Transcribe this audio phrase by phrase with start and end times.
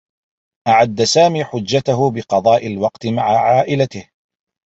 [0.67, 4.09] أعدّ سامي حجّته بقضاء الوقت مع عائلته.